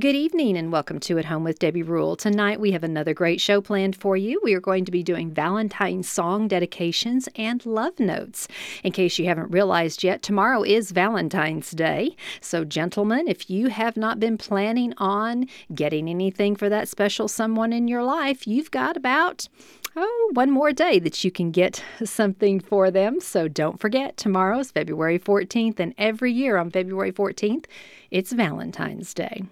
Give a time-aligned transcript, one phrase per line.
[0.00, 2.16] Good evening and welcome to At Home with Debbie Rule.
[2.16, 4.40] Tonight we have another great show planned for you.
[4.42, 8.48] We are going to be doing Valentine's song dedications and love notes.
[8.82, 12.16] In case you haven't realized yet, tomorrow is Valentine's Day.
[12.40, 17.70] So, gentlemen, if you have not been planning on getting anything for that special someone
[17.70, 19.48] in your life, you've got about
[19.96, 23.20] oh, one more day that you can get something for them.
[23.20, 27.66] So don't forget, tomorrow is February 14th, and every year on February 14th,
[28.10, 29.42] it's Valentine's Day.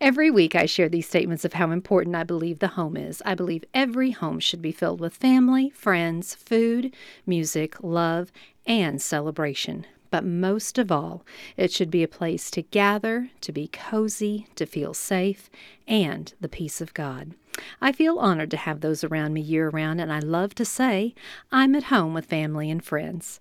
[0.00, 3.22] Every week, I share these statements of how important I believe the home is.
[3.24, 6.94] I believe every home should be filled with family, friends, food,
[7.26, 8.32] music, love,
[8.66, 9.86] and celebration.
[10.10, 11.24] But most of all,
[11.56, 15.48] it should be a place to gather, to be cozy, to feel safe,
[15.88, 17.32] and the peace of God.
[17.80, 21.14] I feel honored to have those around me year round, and I love to say
[21.50, 23.40] I'm at home with family and friends.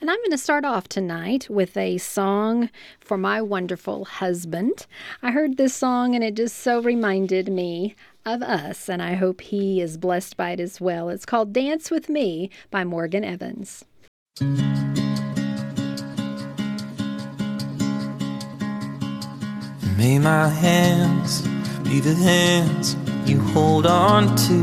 [0.00, 2.70] And I'm going to start off tonight with a song
[3.00, 4.86] for my wonderful husband.
[5.22, 9.40] I heard this song, and it just so reminded me of us, and I hope
[9.42, 11.08] he is blessed by it as well.
[11.08, 13.84] It's called Dance with Me by Morgan Evans.
[19.96, 21.42] May my hands
[21.84, 24.58] be the hands you hold on to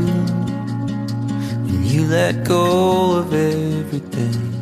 [1.64, 4.52] when you let go of everything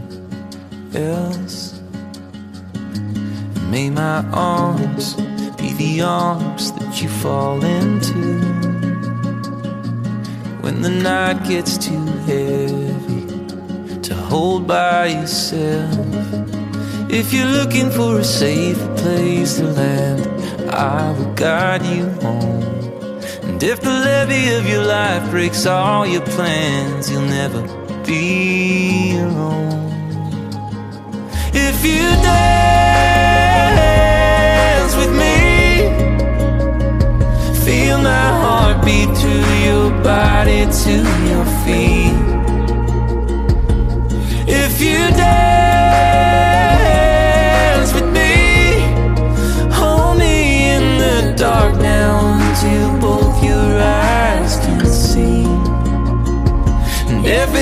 [0.94, 1.80] else.
[3.70, 5.14] may my arms
[5.60, 8.40] be the arms that you fall into
[10.62, 16.06] when the night gets too heavy to hold by yourself.
[17.10, 20.26] If you're looking for a safe place to land,
[20.70, 22.89] I will guide you home.
[23.60, 27.60] And if the levee of your life breaks all your plans, you'll never
[28.06, 29.92] be alone.
[31.52, 33.36] If you dance
[34.96, 35.90] with me,
[37.62, 40.94] feel my heart beat through your body to
[41.28, 42.16] your feet.
[44.48, 45.69] If you dance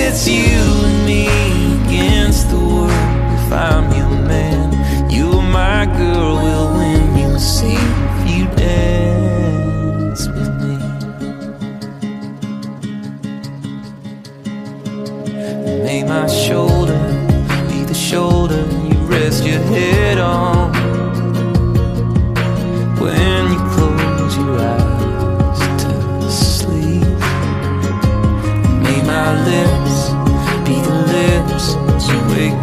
[0.09, 1.27] it's you and me
[1.85, 7.19] against the world, if I'm your man, you're my girl, we'll win.
[7.19, 10.77] You'll see if you dance with me.
[15.67, 16.99] And may my shoulder
[17.69, 20.58] be the shoulder you rest your head on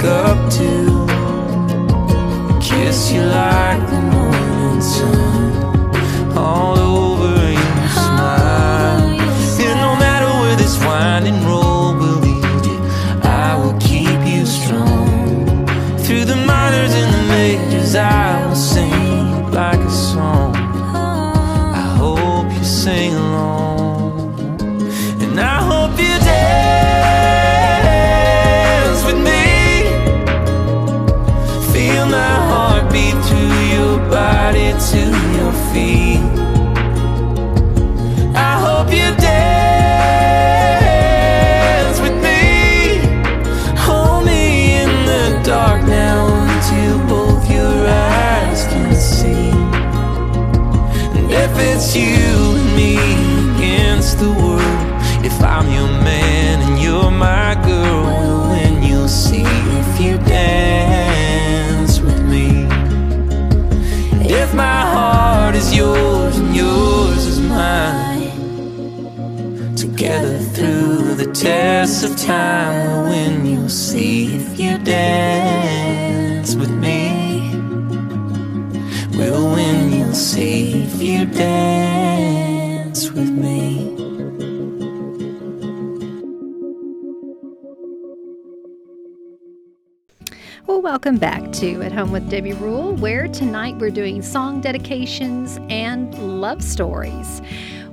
[0.06, 1.06] up to.
[2.62, 9.02] Kiss you like the morning sun all over your oh, smile.
[9.66, 12.80] And no matter where this winding road will lead you,
[13.24, 15.66] I will keep you strong.
[16.04, 20.54] Through the minors and the majors, I will sing like a song.
[20.56, 21.74] Oh.
[21.76, 23.25] I hope you sing
[91.05, 96.41] welcome back to At Home with Debbie Rule, where tonight we're doing song dedications and
[96.41, 97.43] love stories.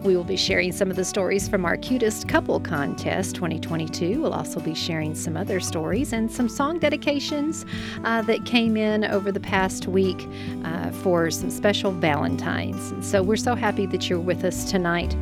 [0.00, 4.22] We will be sharing some of the stories from our Cutest Couple Contest 2022.
[4.22, 7.66] We'll also be sharing some other stories and some song dedications
[8.04, 10.26] uh, that came in over the past week
[10.64, 12.92] uh, for some special Valentines.
[12.92, 15.12] And so we're so happy that you're with us tonight.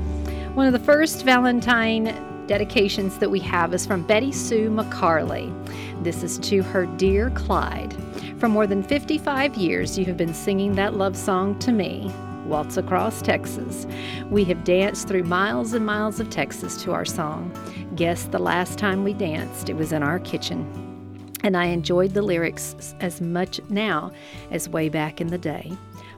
[0.54, 5.55] One of the first Valentine dedications that we have is from Betty Sue McCarley.
[6.02, 7.94] This is to her dear Clyde.
[8.41, 12.12] For more than 55 years, you have been singing that love song to me.
[12.47, 13.87] Waltz Across Texas.
[14.31, 17.52] We have danced through miles and miles of Texas to our song.
[17.94, 20.67] Guess the last time we danced, it was in our kitchen.
[21.44, 24.11] And I enjoyed the lyrics as much now
[24.50, 25.70] as way back in the day.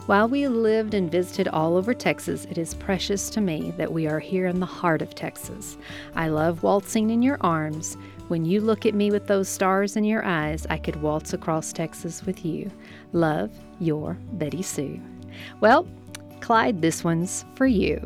[0.07, 4.09] While we lived and visited all over Texas, it is precious to me that we
[4.09, 5.79] are here in the heart of Texas.
[6.17, 7.97] I love waltzing in your arms.
[8.27, 11.73] When you look at me with those stars in your eyes, I could waltz across
[11.73, 12.69] Texas with you.
[13.13, 15.01] Love, your Betty Sue.
[15.61, 15.87] Well,
[16.41, 18.01] Clyde, this one's for you.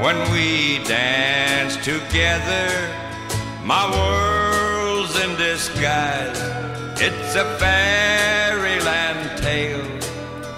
[0.00, 2.68] When we dance together,
[3.62, 6.40] my world's in disguise.
[6.98, 9.84] It's a fairyland tale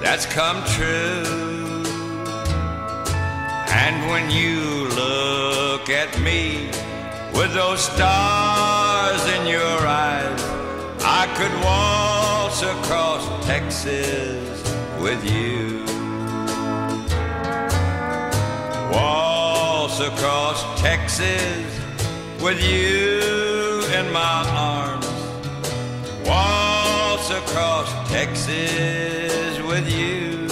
[0.01, 1.83] that's come true.
[3.67, 6.71] And when you look at me,
[7.35, 10.43] with those stars in your eyes,
[11.03, 14.63] I could waltz across Texas
[15.01, 15.92] with you.
[19.93, 21.81] Waltz across Texas
[22.41, 25.07] with you in my arms.
[26.27, 30.49] Waltz across Texas with you.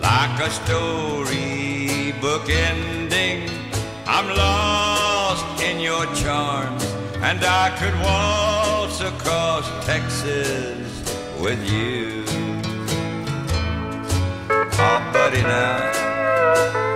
[0.00, 3.50] Like a storybook ending
[4.06, 6.84] I'm lost in your charms,
[7.16, 10.86] and I could waltz across Texas
[11.40, 12.22] with you.
[14.48, 16.91] Oh, buddy, now.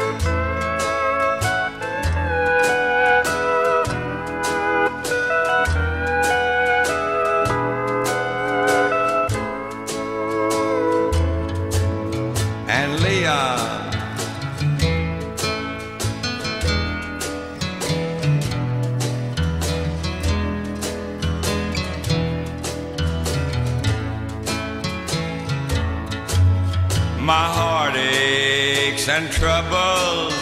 [29.37, 30.33] Troubles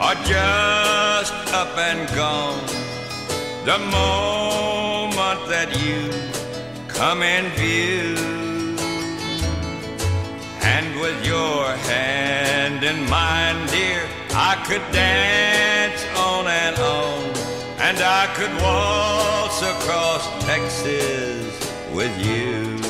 [0.00, 2.66] are just up and gone.
[3.64, 6.10] The moment that you
[6.88, 8.16] come in view,
[10.74, 14.02] and with your hand in mine, dear,
[14.34, 17.22] I could dance on and on,
[17.78, 21.46] and I could waltz across Texas
[21.94, 22.81] with you.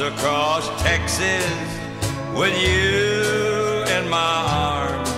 [0.00, 1.44] Across Texas
[2.34, 5.10] with you in my arms.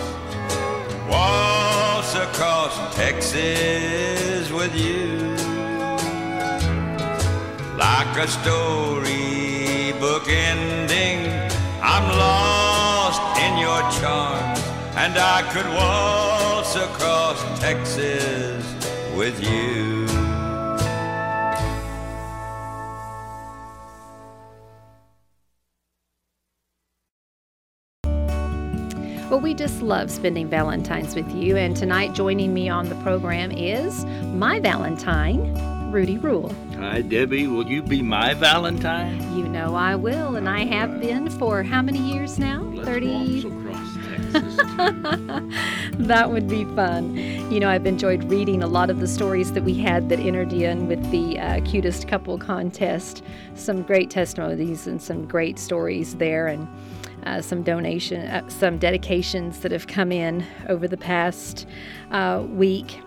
[1.08, 5.37] Waltz across Texas with you.
[7.76, 11.31] Like a storybook ending,
[11.81, 14.61] I'm lost in your charms,
[14.96, 18.64] and I could waltz across Texas
[19.14, 20.01] with you.
[29.52, 31.58] We just love spending Valentine's with you.
[31.58, 36.54] And tonight, joining me on the program is my Valentine, Rudy Rule.
[36.76, 37.47] Hi, Debbie.
[37.49, 39.21] Will you be my Valentine?
[39.37, 42.62] You know I will, and I have been for how many years now?
[42.62, 43.42] Let's 30.
[43.42, 44.56] waltz across Texas.
[46.09, 47.14] that would be fun.
[47.52, 50.54] You know, I've enjoyed reading a lot of the stories that we had that entered
[50.54, 53.23] in with the uh, cutest couple contest.
[53.54, 56.66] Some great testimonies and some great stories there, and
[57.25, 61.67] uh, some donation, uh, some dedications that have come in over the past
[62.11, 63.00] uh, week.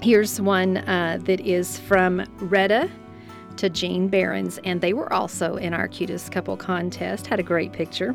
[0.00, 2.90] Here's one uh, that is from Retta
[3.62, 7.28] to Jean Barons, and they were also in our cutest couple contest.
[7.28, 8.12] Had a great picture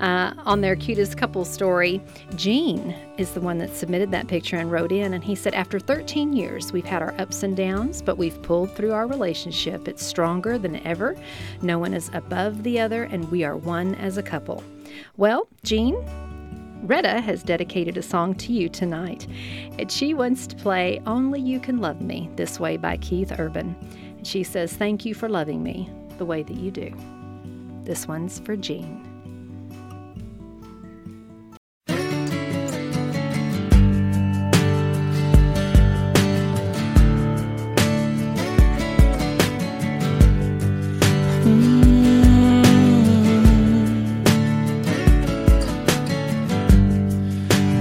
[0.00, 2.02] uh, on their cutest couple story.
[2.34, 5.78] Jean is the one that submitted that picture and wrote in, and he said, "After
[5.78, 9.86] 13 years, we've had our ups and downs, but we've pulled through our relationship.
[9.86, 11.14] It's stronger than ever.
[11.62, 14.64] No one is above the other, and we are one as a couple."
[15.16, 16.04] Well, Jean,
[16.82, 19.28] Retta has dedicated a song to you tonight,
[19.78, 23.76] and she wants to play Only You Can Love Me This Way by Keith Urban.
[24.22, 26.94] She says, Thank you for loving me the way that you do.
[27.84, 29.06] This one's for Jean.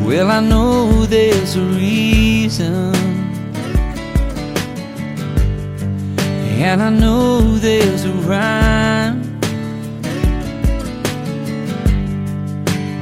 [0.05, 3.09] Well, I know there's a reason
[6.62, 9.22] And I know there's a rhyme.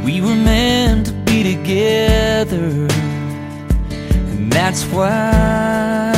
[0.06, 2.88] We were meant to be together,
[3.90, 6.14] and that's why.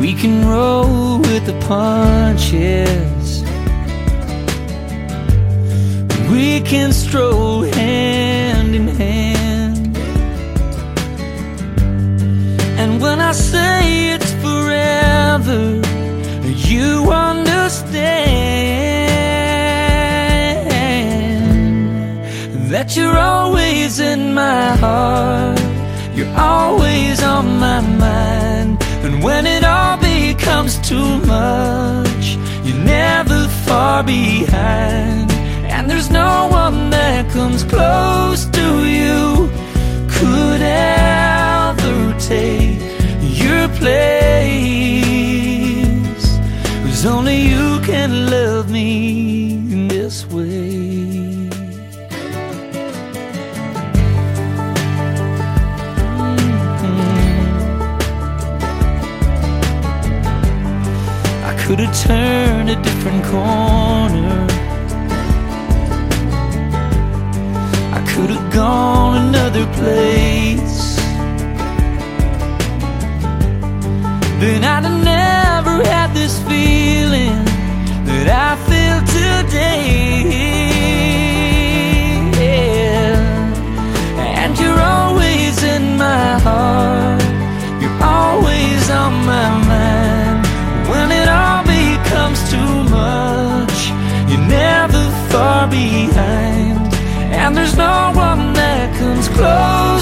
[0.00, 3.42] We can roll with the punches.
[6.30, 8.15] We can stroll hand
[13.06, 15.80] when I say it's forever,
[16.70, 17.92] you understand
[22.72, 25.60] that you're always in my heart.
[26.16, 28.82] You're always on my mind.
[29.06, 32.24] And when it all becomes too much,
[32.64, 35.30] you're never far behind.
[35.74, 38.66] And there's no one that comes close to
[38.98, 39.48] you,
[40.08, 42.75] could ever take
[43.78, 45.36] place.
[46.84, 51.48] Cause only you can love me in this way.
[56.56, 57.34] Mm-hmm.
[61.44, 64.46] I could have turned a different corner.
[67.98, 70.35] I could have gone another place.
[74.38, 77.42] Then I'd have never had this feeling
[78.04, 79.96] that I feel today.
[84.40, 87.22] And you're always in my heart.
[87.80, 90.44] You're always on my mind.
[90.90, 93.78] When it all becomes too much,
[94.28, 95.02] you're never
[95.32, 96.76] far behind.
[97.32, 99.95] And there's no one that comes close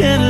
[0.00, 0.29] can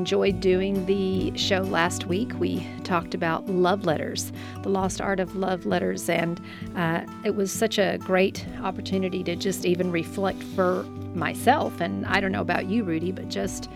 [0.00, 2.32] enjoyed doing the show last week.
[2.38, 6.40] We talked about love letters, the lost art of love letters, and
[6.74, 11.82] uh, it was such a great opportunity to just even reflect for myself.
[11.82, 13.68] And I don't know about you, Rudy, but just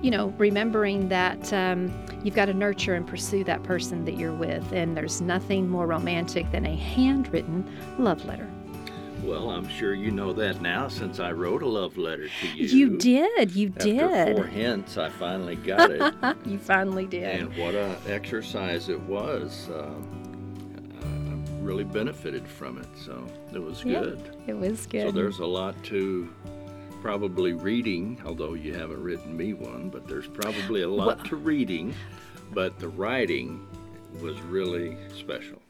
[0.00, 1.92] you know, remembering that um,
[2.22, 5.88] you've got to nurture and pursue that person that you're with, and there's nothing more
[5.88, 7.68] romantic than a handwritten
[7.98, 8.48] love letter.
[9.22, 12.66] Well, I'm sure you know that now since I wrote a love letter to you.
[12.66, 14.36] You did, you After did.
[14.36, 16.14] four hints, I finally got it.
[16.44, 17.24] you finally did.
[17.40, 19.68] and what a exercise it was.
[19.74, 20.22] Um,
[21.02, 24.36] I really benefited from it, so it was Yeah, good.
[24.46, 25.02] It was good.
[25.08, 26.32] So there's a lot to
[27.02, 31.94] probably reading, although you haven't written me one, but there's probably a lot to reading,
[32.52, 33.66] but the writing
[34.20, 35.60] was really special.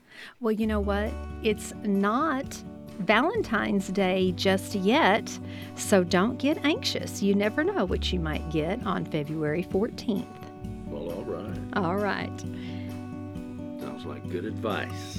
[0.41, 1.11] Well, you know what?
[1.43, 2.63] It's not
[2.99, 5.39] Valentine's Day just yet,
[5.75, 7.23] so don't get anxious.
[7.23, 10.27] You never know what you might get on February 14th.
[10.87, 11.59] Well, all right.
[11.75, 12.41] All right.
[13.81, 15.16] Sounds like good advice.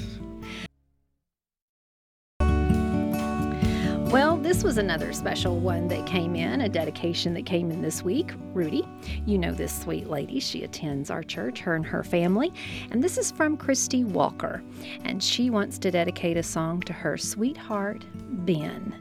[4.09, 8.03] Well, this was another special one that came in, a dedication that came in this
[8.03, 8.31] week.
[8.53, 8.87] Rudy,
[9.25, 10.39] you know this sweet lady.
[10.39, 12.53] She attends our church, her and her family.
[12.89, 14.63] And this is from Christy Walker.
[15.03, 18.05] And she wants to dedicate a song to her sweetheart,
[18.45, 18.95] Ben.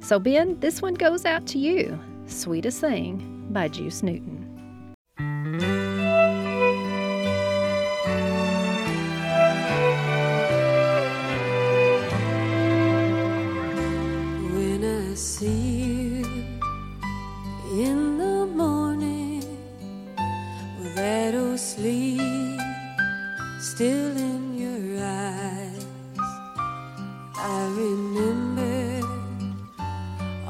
[0.00, 5.75] So, Ben, this one goes out to you Sweetest Thing by Juice Newton.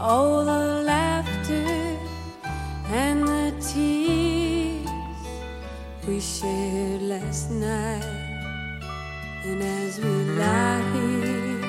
[0.06, 1.98] All the laughter
[3.02, 4.88] and the tears
[6.06, 8.04] we shared last night.
[9.44, 11.60] And as we lie here,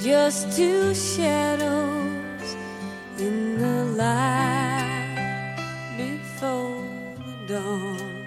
[0.00, 2.48] just two shadows
[3.18, 5.56] in the light
[5.98, 6.82] before
[7.26, 8.24] the dawn.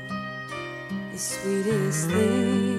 [1.12, 2.71] The sweetest thing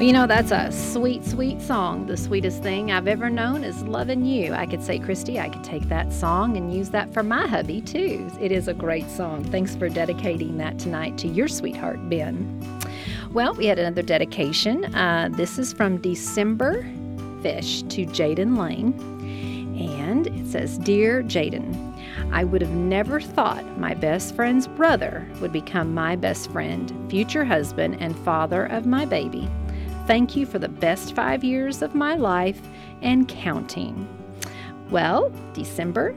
[0.00, 2.06] you know, that's a sweet, sweet song.
[2.06, 4.52] The sweetest thing I've ever known is loving you.
[4.52, 7.80] I could say, Christy, I could take that song and use that for my hubby,
[7.80, 8.30] too.
[8.40, 9.42] It is a great song.
[9.44, 12.80] Thanks for dedicating that tonight to your sweetheart, Ben.
[13.32, 14.84] Well, we had another dedication.
[14.94, 16.82] Uh, this is from December
[17.42, 18.94] Fish to Jaden Lane.
[19.76, 21.74] And it says, Dear Jaden,
[22.32, 27.44] I would have never thought my best friend's brother would become my best friend, future
[27.44, 29.48] husband, and father of my baby.
[30.08, 32.58] Thank you for the best five years of my life
[33.02, 34.08] and counting.
[34.90, 36.16] Well, December,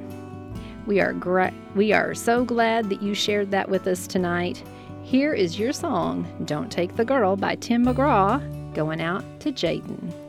[0.85, 4.63] we are gra- we are so glad that you shared that with us tonight.
[5.03, 10.20] Here is your song, Don't Take the Girl by Tim McGraw, going out to Jaden.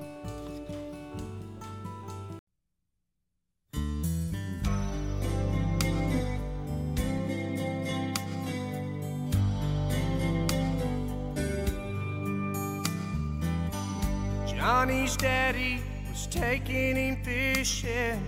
[14.83, 18.21] Johnny's daddy was taking him fishing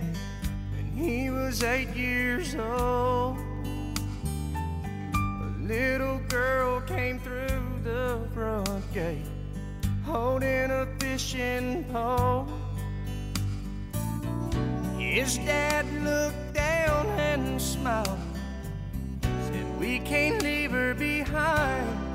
[0.71, 3.37] when he was eight years old.
[4.55, 9.25] A little girl came through the front gate
[10.05, 12.47] holding a fishing pole.
[14.97, 18.17] His dad looked down and smiled,
[19.21, 22.14] said, We can't leave her behind.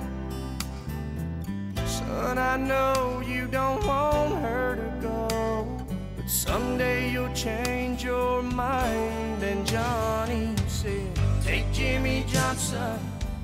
[2.11, 5.85] Son, I know you don't want her to go,
[6.16, 9.40] but someday you'll change your mind.
[9.44, 11.09] And Johnny said,
[11.44, 12.99] Take Jimmy Johnson,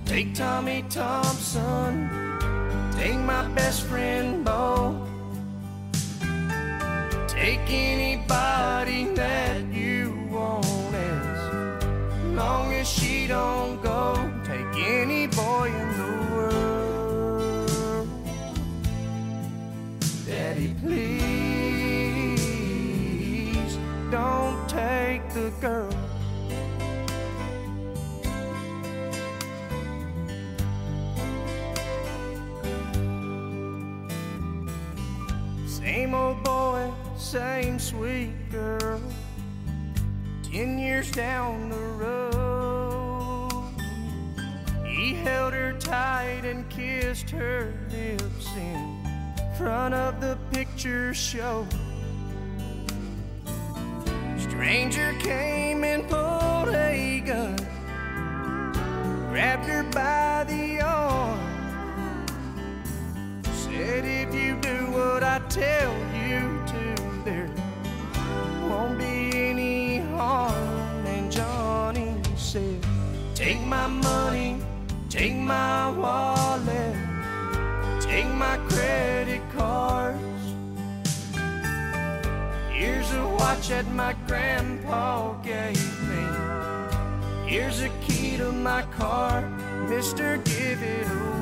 [0.04, 2.10] take Tommy Thompson,
[2.96, 5.00] take my best friend Bo,
[7.28, 8.15] take anybody
[37.26, 39.00] same sweet girl.
[40.44, 43.50] Ten years down the road,
[44.86, 49.00] he held her tight and kissed her lips in
[49.58, 51.66] front of the picture show.
[54.38, 57.56] Stranger came and pulled a gun,
[59.30, 61.40] grabbed her by the arm,
[63.42, 66.05] said, If you do what I tell
[73.66, 74.56] my money,
[75.10, 76.96] take my wallet.
[78.00, 80.20] Take my credit cards.
[82.70, 86.24] Here's a watch that my grandpa gave me.
[87.46, 89.42] Here's a key to my car.
[89.88, 91.35] Mister, give it a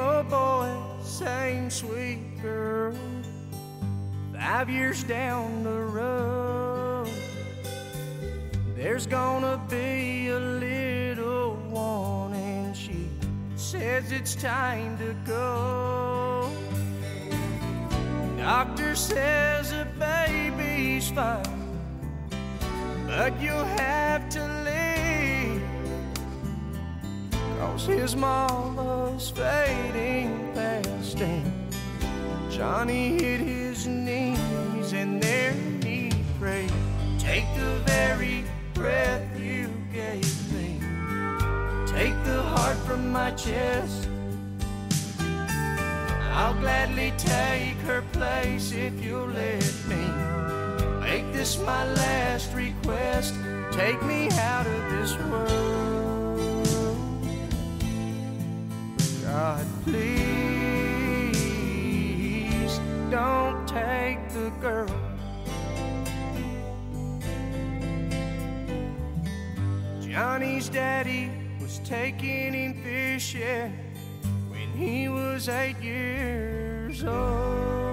[0.00, 0.68] old boy,
[1.02, 2.94] same sweet girl.
[4.34, 7.10] Five years down the road,
[8.74, 13.08] there's gonna be a little one, and she
[13.56, 16.50] says it's time to go.
[18.38, 21.78] Doctor says the baby's fine,
[23.06, 24.59] but you'll have to
[27.86, 31.72] His mama's fading fast and
[32.50, 36.72] Johnny hit his knees and there he prayed
[37.18, 40.78] Take the very breath you gave me.
[41.86, 44.08] Take the heart from my chest.
[46.32, 50.04] I'll gladly take her place if you'll let me.
[51.00, 53.34] Make this my last request.
[53.72, 56.09] Take me out of this world
[59.30, 60.10] God, please
[63.10, 64.88] don't take the girl.
[70.00, 73.72] Johnny's daddy was taking him fishing
[74.50, 77.89] when he was eight years old.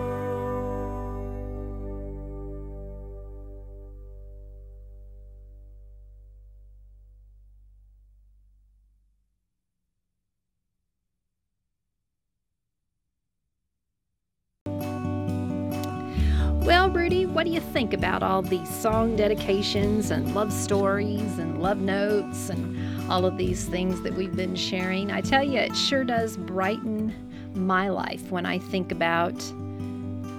[17.38, 22.50] What do you think about all these song dedications and love stories and love notes
[22.50, 25.12] and all of these things that we've been sharing?
[25.12, 27.14] I tell you, it sure does brighten
[27.54, 29.36] my life when I think about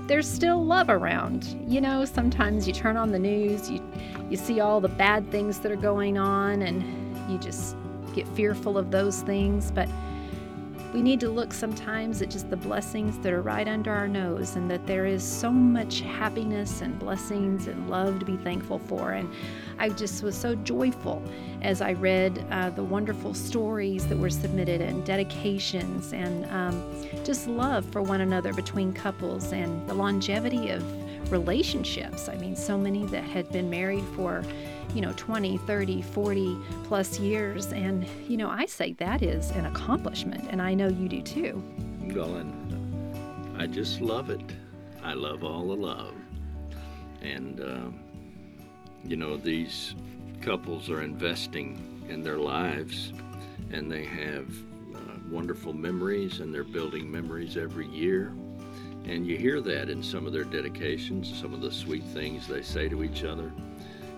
[0.08, 1.44] there's still love around.
[1.68, 3.80] You know, sometimes you turn on the news, you
[4.28, 6.82] you see all the bad things that are going on and
[7.30, 7.76] you just
[8.12, 9.88] get fearful of those things, but
[10.92, 14.56] we need to look sometimes at just the blessings that are right under our nose
[14.56, 19.12] and that there is so much happiness and blessings and love to be thankful for.
[19.12, 19.30] And
[19.78, 21.22] I just was so joyful
[21.62, 26.82] as I read uh, the wonderful stories that were submitted and dedications and um,
[27.24, 30.82] just love for one another between couples and the longevity of
[31.30, 32.28] relationships.
[32.28, 34.42] I mean, so many that had been married for
[34.94, 39.66] you know 20 30 40 plus years and you know i say that is an
[39.66, 41.62] accomplishment and i know you do too
[42.14, 42.34] Well,
[43.58, 44.40] I just love it.
[45.02, 46.14] I love all the love.
[47.22, 48.00] And, um,
[49.04, 49.96] you know, these
[50.40, 53.12] couples are investing in their lives
[53.72, 54.48] and they have
[54.94, 54.98] uh,
[55.28, 58.32] wonderful memories and they're building memories every year.
[59.04, 62.62] And you hear that in some of their dedications, some of the sweet things they
[62.62, 63.52] say to each other.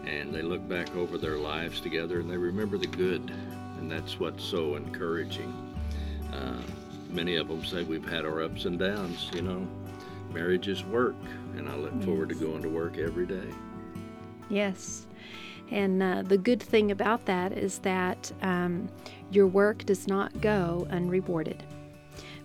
[0.07, 3.33] And they look back over their lives together and they remember the good.
[3.79, 5.53] And that's what's so encouraging.
[6.33, 6.63] Uh,
[7.11, 9.67] many of them say we've had our ups and downs, you know.
[10.33, 11.17] Marriage is work,
[11.57, 13.49] and I look forward to going to work every day.
[14.49, 15.07] Yes.
[15.71, 18.89] And uh, the good thing about that is that um,
[19.31, 21.63] your work does not go unrewarded.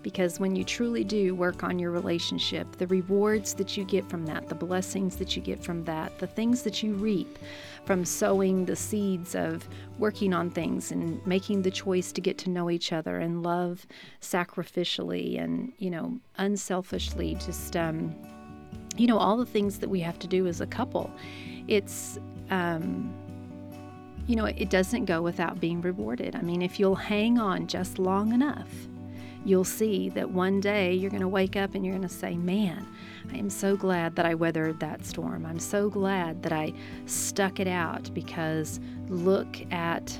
[0.05, 4.23] Because when you truly do work on your relationship, the rewards that you get from
[4.27, 7.39] that, the blessings that you get from that, the things that you reap
[7.85, 12.51] from sowing the seeds of working on things and making the choice to get to
[12.51, 13.87] know each other and love
[14.21, 18.15] sacrificially and, you know, unselfishly, just, um,
[18.97, 21.11] you know, all the things that we have to do as a couple.
[21.67, 22.19] It's,
[22.51, 23.11] um,
[24.27, 26.35] you know, it doesn't go without being rewarded.
[26.35, 28.69] I mean, if you'll hang on just long enough,
[29.45, 32.35] you'll see that one day you're going to wake up and you're going to say,
[32.35, 32.85] Man,
[33.31, 35.45] I am so glad that I weathered that storm.
[35.45, 36.73] I'm so glad that I
[37.05, 40.19] stuck it out because look at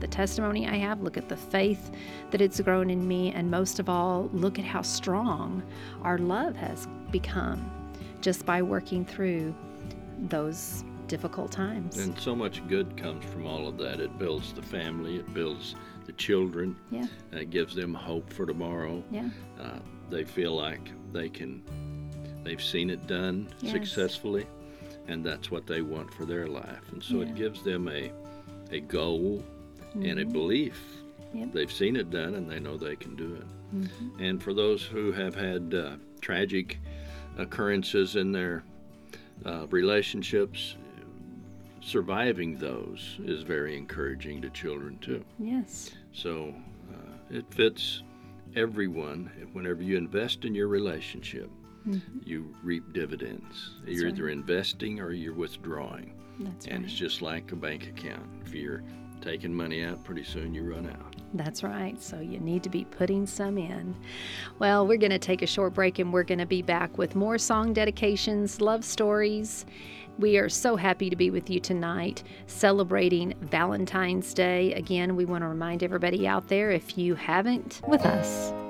[0.00, 1.90] the testimony I have, look at the faith
[2.30, 5.62] that it's grown in me, and most of all, look at how strong
[6.02, 7.70] our love has become
[8.20, 9.54] just by working through
[10.28, 11.98] those difficult times.
[11.98, 14.00] And so much good comes from all of that.
[14.00, 15.74] It builds the family, it builds
[16.06, 19.02] the children, yeah, it gives them hope for tomorrow.
[19.10, 19.28] yeah,
[19.60, 19.78] Uh,
[20.10, 21.62] they feel like they can,
[22.44, 23.72] they've seen it done Yes.
[23.72, 24.46] successfully,
[25.08, 26.80] and that's what they want for their life.
[26.92, 27.28] And so Yeah.
[27.28, 28.12] it gives them a,
[28.70, 29.42] a goal
[29.94, 30.80] and a belief.
[31.28, 31.38] Mm-hmm.
[31.38, 31.52] Yep.
[31.52, 33.46] They've seen it done and they know they can do it.
[33.76, 34.20] Mm-hmm.
[34.22, 36.78] And for those who have had uh, tragic
[37.38, 38.62] occurrences in their
[39.44, 40.76] uh, relationships,
[41.84, 45.24] surviving those is very encouraging to children too.
[45.38, 46.54] yes, So
[46.92, 48.02] uh, it fits
[48.56, 49.30] everyone.
[49.52, 51.50] Whenever you invest in your relationship,
[52.24, 53.74] you reap dividends.
[53.86, 54.14] you're right.
[54.14, 56.14] either investing or you're withdrawing.
[56.40, 56.72] that's right.
[56.74, 56.90] And right.
[56.90, 58.26] it's just like a bank account.
[58.46, 58.82] If you're
[59.20, 61.16] taking money out, pretty soon you run out.
[61.34, 62.00] That's right.
[62.00, 63.94] So you need to be putting some in.
[64.58, 67.14] Well, we're going to take a short break and we're going to be back with
[67.14, 69.66] more song dedications, love stories.
[70.18, 74.72] We are so happy to be with you tonight celebrating Valentine's Day.
[74.74, 78.63] Again, we want to remind everybody out there if you haven't with us.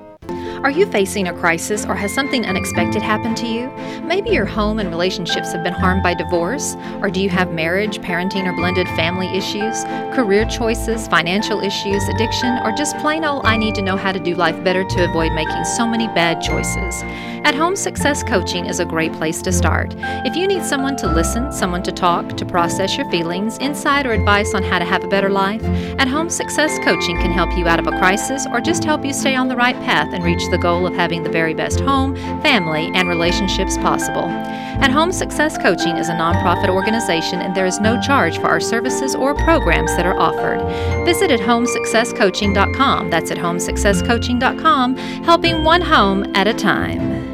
[0.64, 3.68] Are you facing a crisis or has something unexpected happened to you?
[4.02, 7.98] Maybe your home and relationships have been harmed by divorce, or do you have marriage,
[7.98, 9.84] parenting, or blended family issues,
[10.16, 14.18] career choices, financial issues, addiction, or just plain old I need to know how to
[14.18, 17.02] do life better to avoid making so many bad choices?
[17.44, 19.94] At Home Success Coaching is a great place to start.
[19.98, 24.12] If you need someone to listen, someone to talk, to process your feelings, insight, or
[24.12, 25.62] advice on how to have a better life,
[25.98, 29.12] at Home Success Coaching can help you out of a crisis or just help you
[29.12, 32.14] stay on the right path and reach the goal of having the very best home,
[32.42, 34.28] family, and relationships possible.
[34.28, 38.60] At Home Success Coaching is a nonprofit organization and there is no charge for our
[38.60, 40.60] services or programs that are offered.
[41.04, 43.10] Visit at homesuccesscoaching.com.
[43.10, 47.33] That's at homesuccesscoaching.com, helping one home at a time.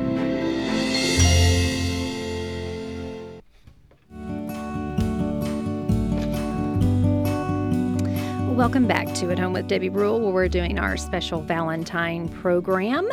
[8.61, 13.09] Welcome back to At Home with Debbie Rule, where we're doing our special Valentine program.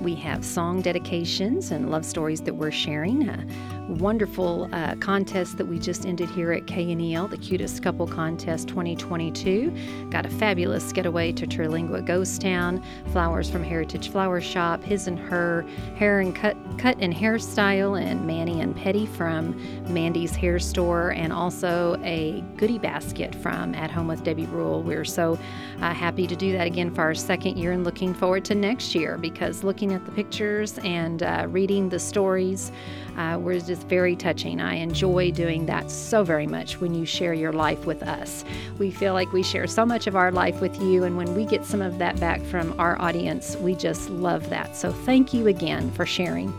[0.00, 3.28] We have song dedications and love stories that we're sharing.
[3.28, 3.44] A
[3.88, 10.08] wonderful uh, contest that we just ended here at KNEL, the Cutest Couple Contest 2022.
[10.10, 15.18] Got a fabulous getaway to Terlingua Ghost Town, flowers from Heritage Flower Shop, his and
[15.18, 15.64] her
[15.96, 19.56] hair and cut, cut and hairstyle, and Manny and Petty from
[19.92, 24.82] Mandy's Hair Store, and also a goodie basket from At Home with Debbie Rule.
[24.82, 25.38] We're so
[25.80, 28.94] uh, happy to do that again for our second year and looking forward to next
[28.94, 32.72] year because looking at the pictures and uh, reading the stories,
[33.16, 34.60] uh, we're just very touching.
[34.60, 38.44] I enjoy doing that so very much when you share your life with us.
[38.78, 41.44] We feel like we share so much of our life with you, and when we
[41.44, 44.76] get some of that back from our audience, we just love that.
[44.76, 46.52] So thank you again for sharing.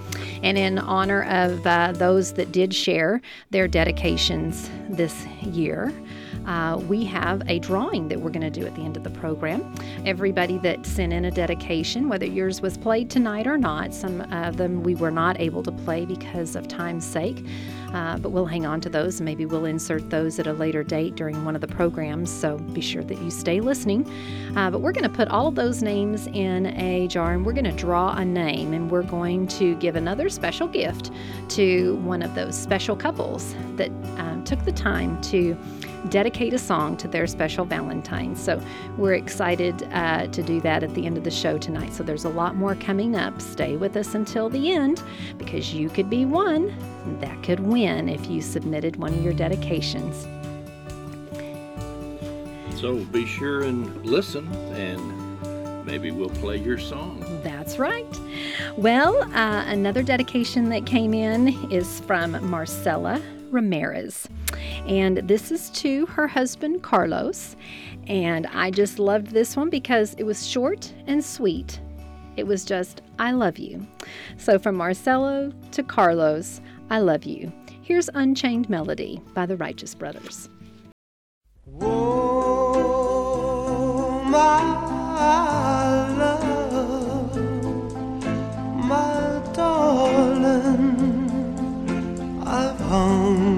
[0.43, 5.93] And in honor of uh, those that did share their dedications this year,
[6.47, 9.09] uh, we have a drawing that we're going to do at the end of the
[9.11, 9.75] program.
[10.05, 14.57] Everybody that sent in a dedication, whether yours was played tonight or not, some of
[14.57, 17.45] them we were not able to play because of time's sake,
[17.93, 21.15] uh, but we'll hang on to those maybe we'll insert those at a later date
[21.15, 22.31] during one of the programs.
[22.31, 24.09] So be sure that you stay listening.
[24.55, 27.51] Uh, but we're going to put all of those names in a jar and we're
[27.51, 31.11] going to draw a name and we're going to give another special gift
[31.49, 35.57] to one of those special couples that um, took the time to
[36.09, 38.35] dedicate a song to their special Valentine.
[38.35, 38.61] So
[38.97, 41.93] we're excited uh, to do that at the end of the show tonight.
[41.93, 43.41] So there's a lot more coming up.
[43.41, 45.01] Stay with us until the end
[45.37, 46.75] because you could be one
[47.19, 50.27] that could win if you submitted one of your dedications.
[52.79, 57.23] So be sure and listen, and maybe we'll play your song.
[57.43, 58.05] That's right.
[58.77, 63.19] Well, uh, another dedication that came in is from Marcella
[63.51, 64.27] Ramirez.
[64.87, 67.55] And this is to her husband, Carlos.
[68.07, 71.79] And I just loved this one because it was short and sweet.
[72.37, 73.85] It was just, I love you.
[74.37, 77.51] So from Marcelo to Carlos, I love you.
[77.81, 80.49] Here's Unchained Melody by the Righteous Brothers.
[81.81, 83.03] Oh,
[84.25, 84.61] my
[86.17, 87.35] love,
[88.85, 89.16] my
[92.89, 93.56] I've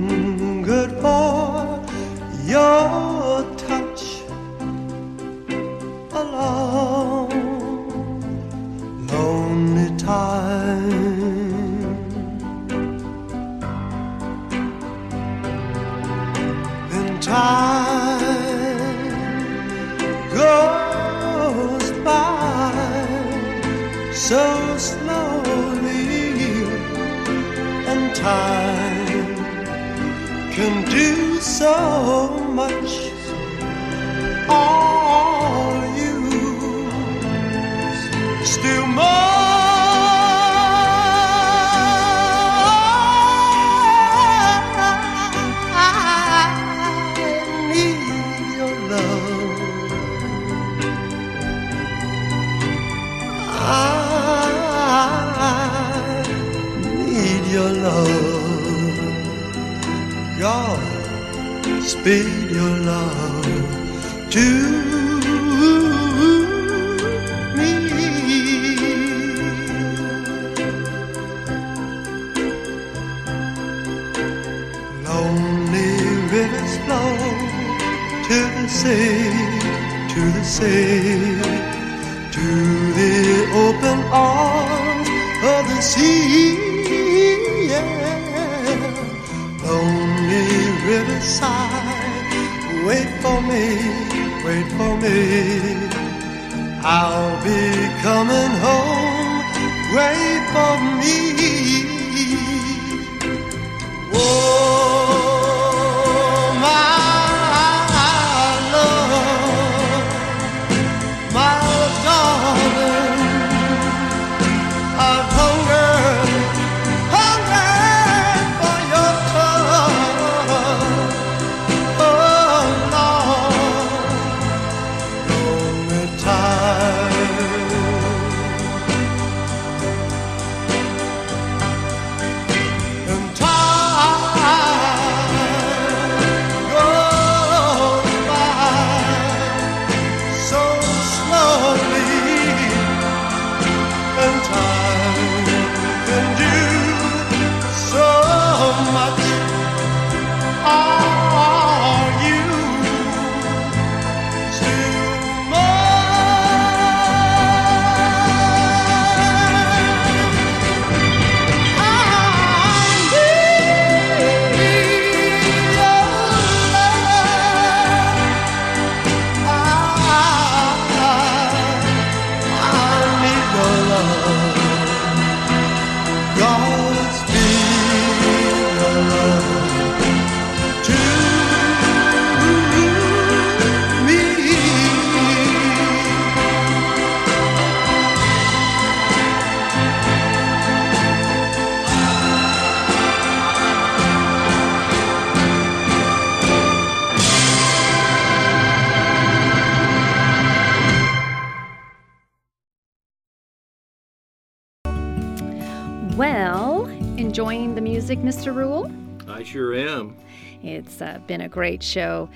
[211.00, 212.30] It's uh, been a great show.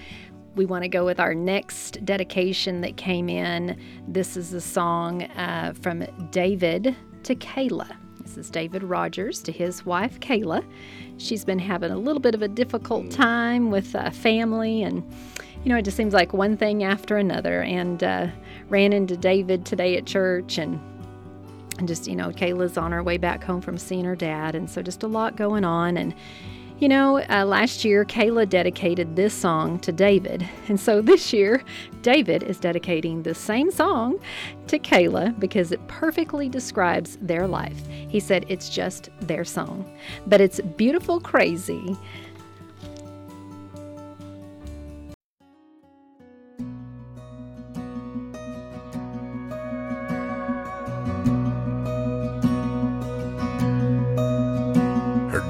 [0.56, 3.78] We want to go with our next dedication that came in.
[4.08, 7.92] This is a song uh, from David to Kayla.
[8.22, 10.64] This is David Rogers to his wife, Kayla.
[11.18, 15.04] She's been having a little bit of a difficult time with uh, family, and
[15.66, 17.64] you know, it just seems like one thing after another.
[17.64, 18.28] And uh,
[18.70, 20.80] ran into David today at church, and
[21.80, 24.70] and just you know, Kayla's on her way back home from seeing her dad, and
[24.70, 25.98] so just a lot going on.
[25.98, 26.16] And
[26.84, 31.64] you know, uh, last year Kayla dedicated this song to David, and so this year
[32.02, 34.20] David is dedicating the same song
[34.68, 37.88] to Kayla because it perfectly describes their life.
[37.88, 39.90] He said it's just their song,
[40.28, 41.96] but it's beautiful, crazy.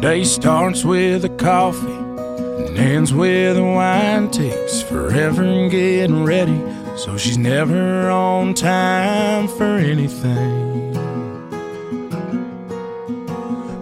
[0.03, 4.29] Day starts with a coffee and ends with a wine.
[4.29, 6.61] Takes forever getting ready,
[6.97, 10.93] so she's never on time for anything.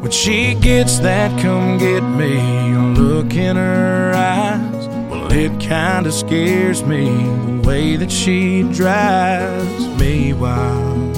[0.01, 2.37] When she gets that come get me
[3.01, 10.33] look in her eyes, well, it kinda scares me the way that she drives me
[10.33, 11.10] wild.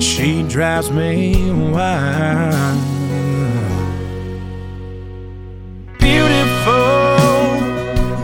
[0.00, 2.80] She drives me wild.
[5.98, 6.74] Beautiful,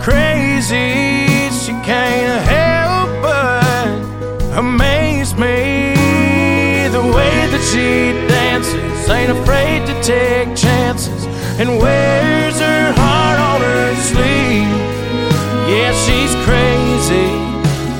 [0.00, 5.92] crazy, she can't help but amaze me.
[6.88, 11.26] The way that she dances, ain't afraid to take chances,
[11.60, 14.72] and wears her heart on her sleeve.
[15.68, 17.30] Yeah, she's crazy,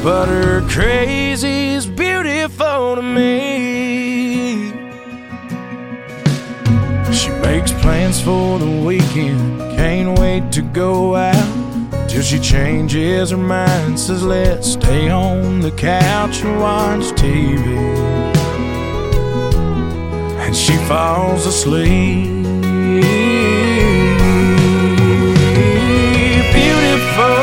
[0.03, 3.56] but her crazy's beautiful to me.
[7.87, 12.09] Plans for the weekend, can't wait to go out.
[12.09, 17.65] Till she changes her mind, says let's stay on the couch and watch TV.
[20.43, 22.27] And she falls asleep.
[26.59, 27.39] Beautiful,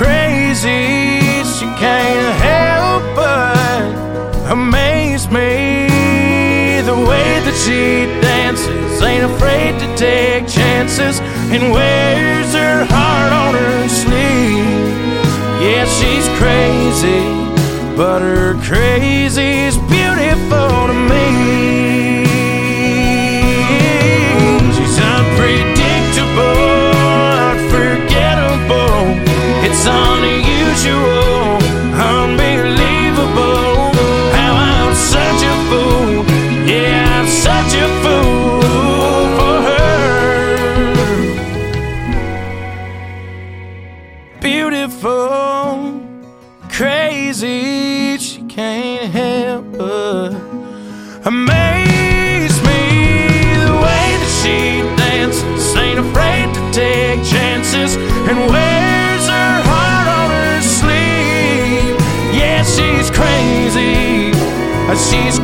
[0.00, 0.80] crazy,
[1.56, 5.92] she can't help but amaze me.
[6.90, 7.80] The way that she
[8.20, 8.83] dances,
[9.14, 11.20] ain't afraid to take chances,
[11.54, 14.64] and wears her heart on her sleeve.
[15.62, 17.22] Yeah, she's crazy,
[17.96, 21.28] but her crazy's beautiful to me.
[24.74, 26.72] She's unpredictable,
[27.50, 28.98] unforgettable.
[29.66, 31.13] It's unusual,
[64.94, 65.40] She's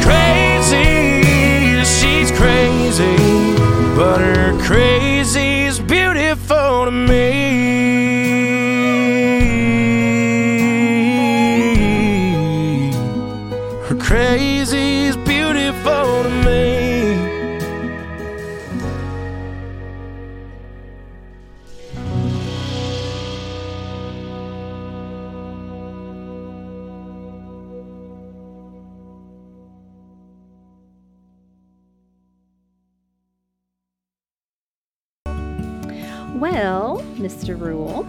[37.30, 37.58] Mr.
[37.58, 38.04] Rule,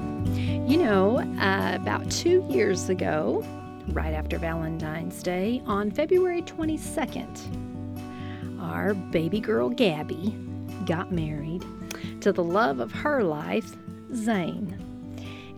[0.68, 3.46] you know, uh, about two years ago,
[3.90, 7.40] right after Valentine's Day, on February 22nd,
[8.60, 10.36] our baby girl Gabby
[10.88, 11.64] got married
[12.22, 13.76] to the love of her life,
[14.16, 14.76] Zane.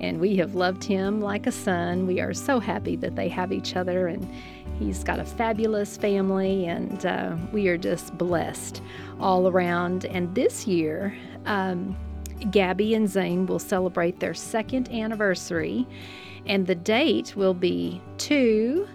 [0.01, 2.05] And we have loved him like a son.
[2.05, 4.29] We are so happy that they have each other, and
[4.77, 8.81] he's got a fabulous family, and uh, we are just blessed
[9.21, 10.03] all around.
[10.03, 11.95] And this year, um,
[12.51, 15.87] Gabby and Zane will celebrate their second anniversary,
[16.45, 18.87] and the date will be 2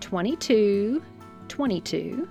[0.00, 1.02] 22
[1.48, 2.28] 22,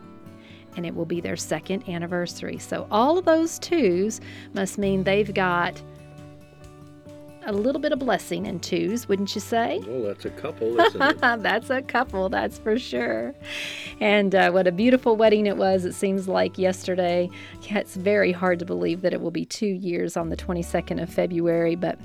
[0.76, 2.58] and it will be their second anniversary.
[2.58, 4.22] So, all of those twos
[4.54, 5.82] must mean they've got
[7.46, 9.82] a little bit of blessing in twos, wouldn't you say?
[9.88, 11.20] Well, that's a couple, isn't it?
[11.22, 13.34] that's a couple, that's for sure.
[14.00, 15.86] And uh, what a beautiful wedding it was.
[15.86, 17.30] It seems like yesterday.
[17.62, 21.02] Yeah, it's very hard to believe that it will be two years on the 22nd
[21.02, 22.00] of February, but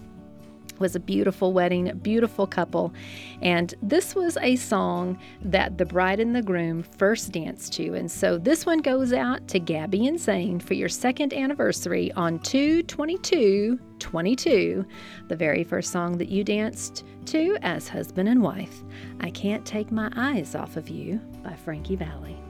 [0.81, 2.93] was a beautiful wedding, a beautiful couple.
[3.41, 7.95] And this was a song that the bride and the groom first danced to.
[7.95, 12.41] And so this one goes out to Gabby and Zane for your second anniversary on
[12.41, 14.85] 222 22,
[15.29, 18.83] the very first song that you danced to as husband and wife.
[19.21, 22.50] I Can't Take My Eyes Off of You by Frankie Valli.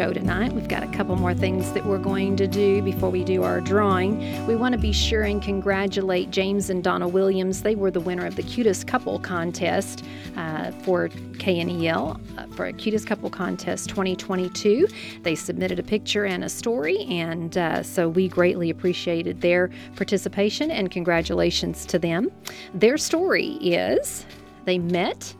[0.00, 3.22] Show tonight, we've got a couple more things that we're going to do before we
[3.22, 4.16] do our drawing.
[4.46, 7.60] We want to be sure and congratulate James and Donna Williams.
[7.60, 10.02] They were the winner of the Cutest Couple Contest
[10.38, 14.88] uh, for KNEL uh, for a Cutest Couple Contest 2022.
[15.20, 20.70] They submitted a picture and a story, and uh, so we greatly appreciated their participation
[20.70, 22.30] and congratulations to them.
[22.72, 24.24] Their story is
[24.64, 25.34] they met.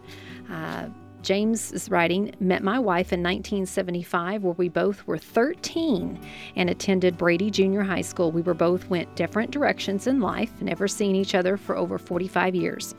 [0.50, 0.88] Uh,
[1.22, 6.18] James is writing, met my wife in 1975, where we both were 13
[6.56, 8.32] and attended Brady Junior High School.
[8.32, 12.54] We were both went different directions in life, never seen each other for over 45
[12.54, 12.94] years.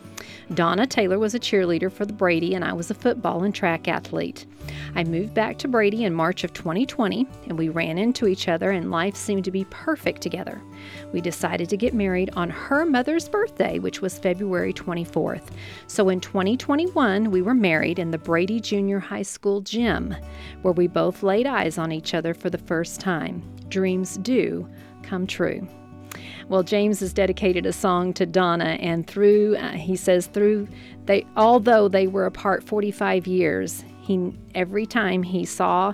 [0.53, 3.87] Donna Taylor was a cheerleader for the Brady, and I was a football and track
[3.87, 4.45] athlete.
[4.95, 8.71] I moved back to Brady in March of 2020, and we ran into each other,
[8.71, 10.61] and life seemed to be perfect together.
[11.13, 15.49] We decided to get married on her mother's birthday, which was February 24th.
[15.87, 20.15] So in 2021, we were married in the Brady Junior High School gym,
[20.61, 23.41] where we both laid eyes on each other for the first time.
[23.69, 24.67] Dreams do
[25.03, 25.67] come true.
[26.49, 30.67] Well, James has dedicated a song to Donna, and through, uh, he says, through
[31.05, 35.93] they, although they were apart 45 years, he every time he saw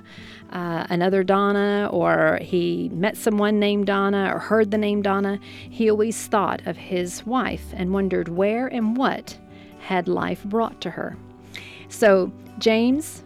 [0.52, 5.39] uh, another Donna or he met someone named Donna or heard the name Donna,
[5.70, 9.38] he always thought of his wife and wondered where and what
[9.80, 11.18] had life brought to her.
[11.89, 13.24] So, James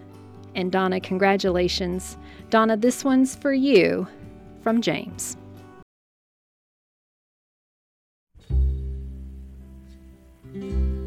[0.55, 2.17] and Donna, congratulations.
[2.49, 4.07] Donna, this one's for you
[4.61, 5.37] from James.
[10.53, 11.00] The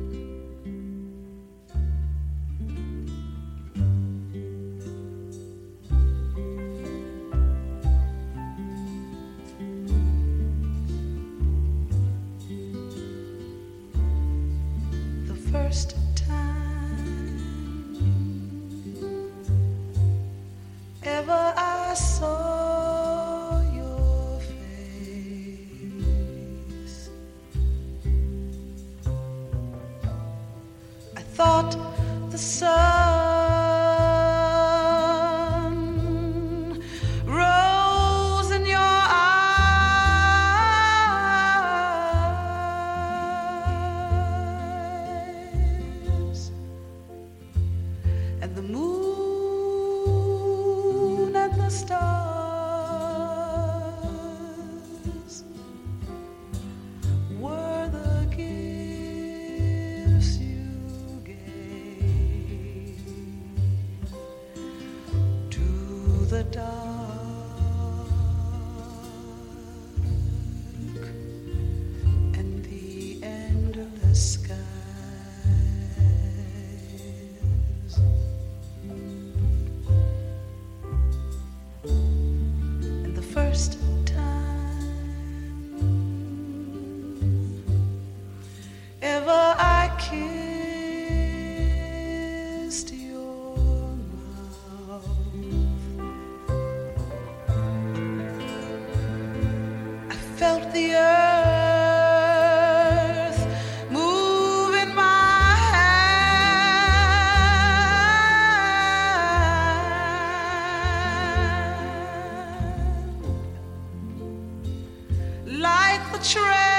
[116.25, 116.74] like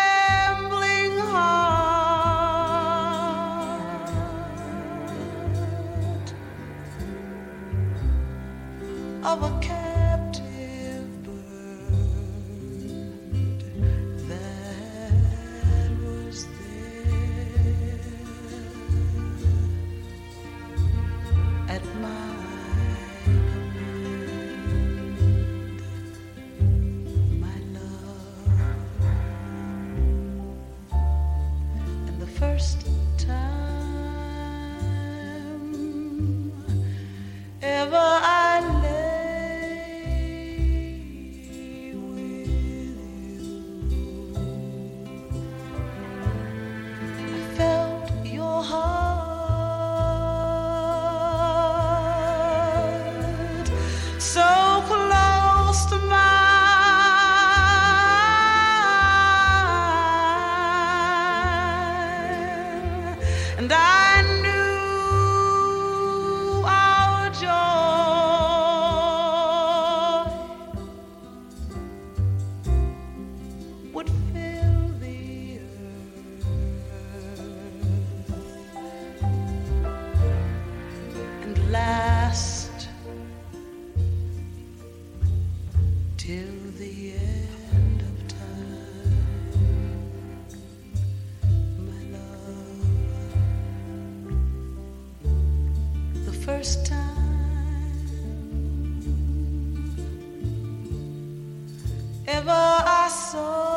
[102.28, 103.75] ever I saw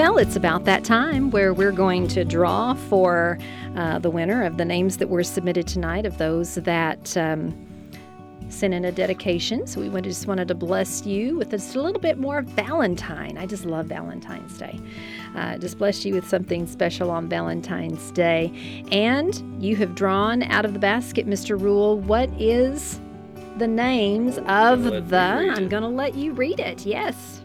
[0.00, 3.38] Well, it's about that time where we're going to draw for
[3.76, 7.54] uh, the winner of the names that were submitted tonight of those that um,
[8.48, 9.66] sent in a dedication.
[9.66, 13.36] So we wanted- just wanted to bless you with just a little bit more Valentine.
[13.36, 14.80] I just love Valentine's Day.
[15.36, 18.50] Uh, just bless you with something special on Valentine's Day.
[18.90, 21.60] And you have drawn out of the basket, Mr.
[21.60, 21.98] Rule.
[22.00, 22.98] What is
[23.58, 25.18] the names of the?
[25.18, 26.86] I'm going to let you read it.
[26.86, 27.39] Yes.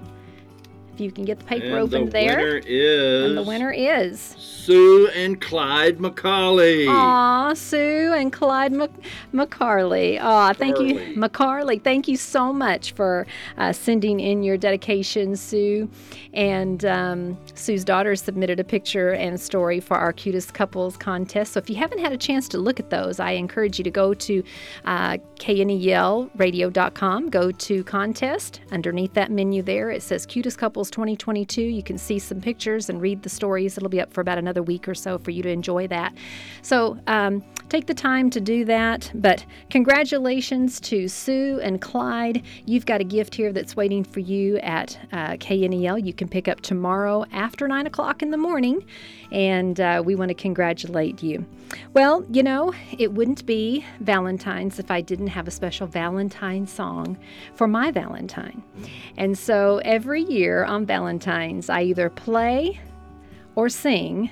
[0.95, 2.55] If you can get the paper And open the there.
[2.55, 6.87] And the winner is Sue and Clyde McCauley.
[6.87, 8.89] Aw, Sue and Clyde Mc-
[9.33, 10.17] McCarley.
[10.21, 11.15] Aw, thank you, Carley.
[11.15, 11.83] McCarley.
[11.83, 13.27] Thank you so much for
[13.57, 15.89] uh, sending in your dedication, Sue.
[16.33, 21.51] And um, Sue's daughter submitted a picture and story for our cutest couples contest.
[21.53, 23.91] So if you haven't had a chance to look at those, I encourage you to
[23.91, 24.43] go to
[24.85, 28.61] uh, knelradio.com, go to contest.
[28.71, 31.61] Underneath that menu there, it says Cutest Couples 2022.
[31.61, 33.77] You can see some pictures and read the stories.
[33.77, 36.13] It'll be up for about another week or so for you to enjoy that.
[36.61, 39.11] So um, take the time to do that.
[39.15, 42.43] But congratulations to Sue and Clyde.
[42.65, 46.05] You've got a gift here that's waiting for you at uh, KNEL.
[46.05, 48.85] You can pick up tomorrow after 9 o'clock in the morning.
[49.31, 51.45] And uh, we want to congratulate you.
[51.93, 57.17] Well, you know, it wouldn't be Valentine's if I didn't have a special Valentine song
[57.53, 58.63] for my Valentine.
[59.17, 62.79] And so every year on Valentine's, I either play
[63.55, 64.29] or sing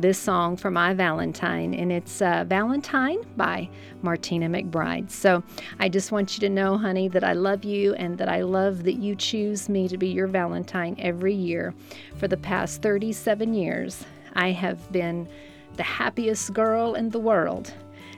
[0.00, 3.68] this song for my Valentine, and it's uh, Valentine by
[4.02, 5.10] Martina McBride.
[5.10, 5.42] So
[5.78, 8.84] I just want you to know, honey, that I love you and that I love
[8.84, 11.74] that you choose me to be your Valentine every year.
[12.16, 15.28] For the past 37 years, I have been
[15.76, 17.72] the happiest girl in the world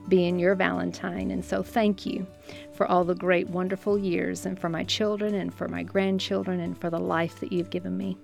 [0.09, 1.31] being your Valentine.
[1.31, 2.27] And so thank you
[2.73, 6.77] for all the great, wonderful years, and for my children, and for my grandchildren, and
[6.77, 8.17] for the life that you've given me.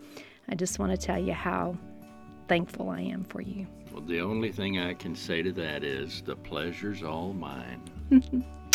[0.49, 1.77] I just want to tell you how
[2.49, 3.67] thankful I am for you.
[3.93, 7.83] Well, the only thing I can say to that is the pleasure's all mine.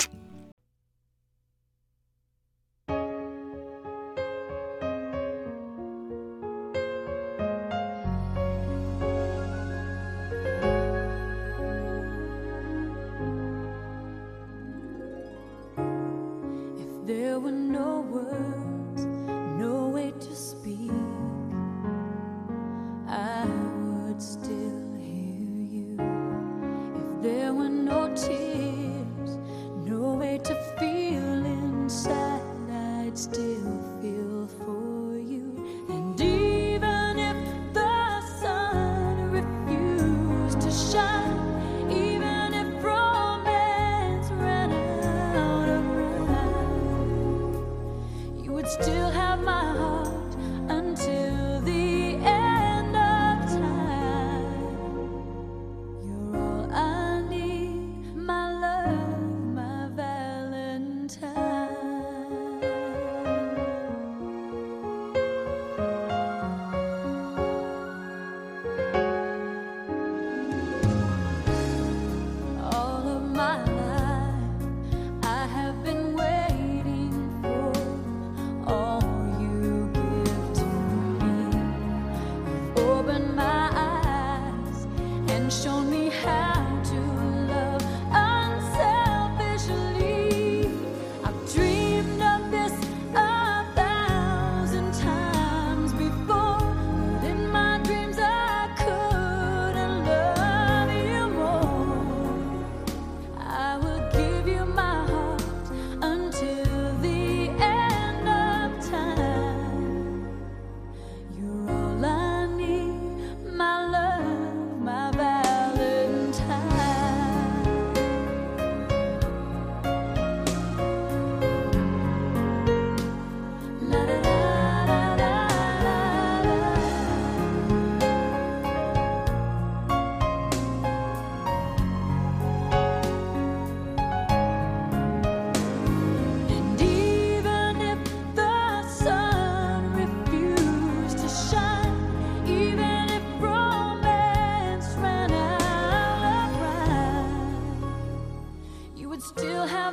[48.72, 50.01] still have my heart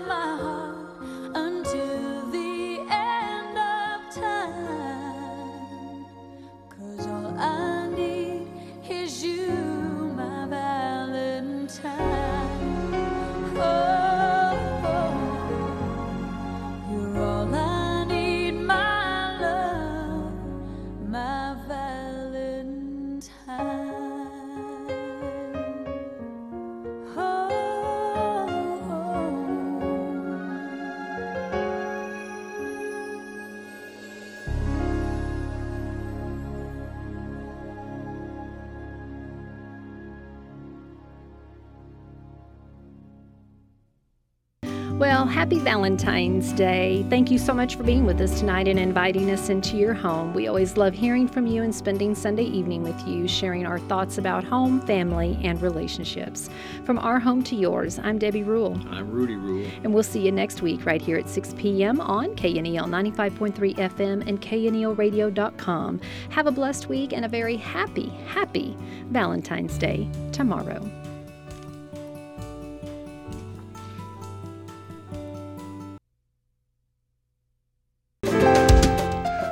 [0.09, 0.75] my heart
[1.35, 2.48] until the
[45.79, 47.07] Valentine's Day.
[47.09, 50.35] Thank you so much for being with us tonight and inviting us into your home.
[50.35, 54.19] We always love hearing from you and spending Sunday evening with you, sharing our thoughts
[54.19, 56.51] about home, family, and relationships.
[56.85, 58.77] From our home to yours, I'm Debbie Rule.
[58.91, 59.71] I'm Rudy Rule.
[59.85, 62.01] And we'll see you next week right here at 6 p.m.
[62.01, 66.01] on KNEL 95.3 FM and KNELradio.com.
[66.31, 68.77] Have a blessed week and a very happy, happy
[69.11, 70.85] Valentine's Day tomorrow.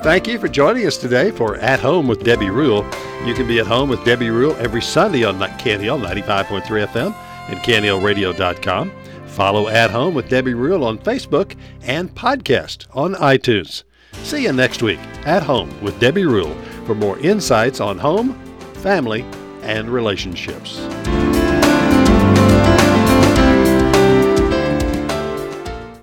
[0.07, 2.85] Thank you for joining us today for At Home with Debbie Rule.
[3.25, 7.13] You can be at home with Debbie Rule every Sunday on KNEL 95.3 FM
[7.49, 8.93] and KNELradio.com.
[9.27, 13.83] Follow At Home with Debbie Rule on Facebook and podcast on iTunes.
[14.13, 16.55] See you next week at Home with Debbie Rule
[16.85, 18.39] for more insights on home,
[18.75, 19.23] family,
[19.63, 20.79] and relationships.